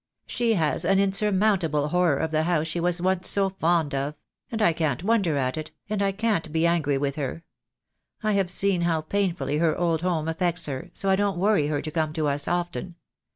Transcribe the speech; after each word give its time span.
"She 0.25 0.55
has 0.55 0.83
an 0.83 0.97
insurmountable 0.97 1.89
horror 1.89 2.17
of 2.17 2.31
the 2.31 2.41
house 2.41 2.65
she 2.65 2.79
was 2.79 2.99
once 3.03 3.27
so 3.27 3.49
fond 3.51 3.93
of; 3.93 4.15
and 4.51 4.59
I 4.59 4.73
can't 4.73 5.03
wonder 5.03 5.37
at 5.37 5.57
it, 5.57 5.69
and 5.91 6.01
I 6.01 6.11
can't 6.11 6.51
be 6.51 6.65
angry 6.65 6.97
with 6.97 7.17
her. 7.17 7.43
I 8.23 8.31
have 8.31 8.49
seen 8.49 8.81
how 8.81 9.01
painfully 9.01 9.59
her 9.59 9.77
old 9.77 10.01
home 10.01 10.27
affects 10.27 10.65
her, 10.65 10.89
so 10.95 11.07
I 11.11 11.15
don't 11.15 11.37
worry 11.37 11.67
her 11.67 11.83
to 11.83 11.91
come 11.91 12.13
to 12.13 12.27
us 12.29 12.47
often. 12.47 12.95